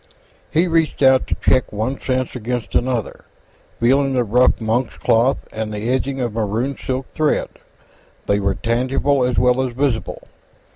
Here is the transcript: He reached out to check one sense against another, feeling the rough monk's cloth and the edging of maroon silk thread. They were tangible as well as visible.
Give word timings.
He 0.49 0.65
reached 0.65 1.03
out 1.03 1.27
to 1.27 1.35
check 1.35 1.71
one 1.71 2.01
sense 2.01 2.35
against 2.35 2.73
another, 2.73 3.23
feeling 3.79 4.13
the 4.15 4.23
rough 4.23 4.59
monk's 4.59 4.97
cloth 4.97 5.37
and 5.53 5.71
the 5.71 5.87
edging 5.91 6.19
of 6.19 6.33
maroon 6.33 6.75
silk 6.75 7.05
thread. 7.13 7.49
They 8.25 8.39
were 8.39 8.55
tangible 8.55 9.23
as 9.23 9.37
well 9.37 9.61
as 9.61 9.73
visible. 9.73 10.27